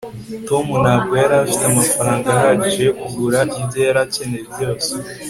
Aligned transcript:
tom 0.47 0.65
ntabwo 0.83 1.13
yari 1.21 1.35
afite 1.43 1.63
amafaranga 1.67 2.27
ahagije 2.35 2.81
yo 2.87 2.93
kugura 3.01 3.39
ibyo 3.59 3.79
yari 3.87 3.99
akeneye 4.05 4.43
byose 4.53 4.91